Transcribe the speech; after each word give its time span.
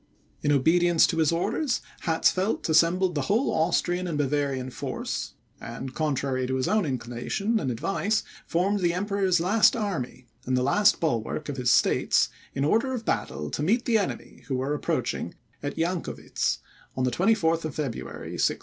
In 0.41 0.51
obedience 0.51 1.05
to 1.05 1.17
his 1.19 1.31
orders, 1.31 1.79
Hatzfeldt 2.05 2.67
assembled 2.67 3.13
the 3.13 3.21
whole 3.29 3.51
Austrian 3.53 4.07
and 4.07 4.17
Bavarian 4.17 4.71
force, 4.71 5.35
and 5.59 5.93
contrary 5.93 6.47
to 6.47 6.55
his 6.55 6.67
own 6.67 6.87
inclination 6.87 7.59
and 7.59 7.69
advice, 7.69 8.23
formed 8.47 8.79
the 8.79 8.95
Emperor's 8.95 9.39
last 9.39 9.75
army, 9.75 10.25
and 10.43 10.57
the 10.57 10.63
last 10.63 10.99
bulwark 10.99 11.49
of 11.49 11.57
his 11.57 11.69
states, 11.69 12.29
in 12.55 12.65
order 12.65 12.93
of 12.95 13.05
battle, 13.05 13.51
to 13.51 13.61
meet 13.61 13.85
the 13.85 13.99
enemy, 13.99 14.41
who 14.47 14.55
were 14.55 14.73
approaching, 14.73 15.35
at 15.61 15.77
Jankowitz, 15.77 16.61
on 16.97 17.03
the 17.03 17.11
24th 17.11 17.63
of 17.63 17.75
February, 17.75 18.31
1645. 18.39 18.59